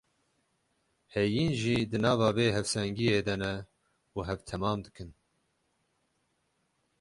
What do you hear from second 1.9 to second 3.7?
di nava vê hevsengiyê de ne